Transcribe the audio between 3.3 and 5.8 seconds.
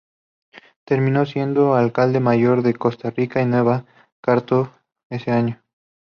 y Nueva Cartago ese año.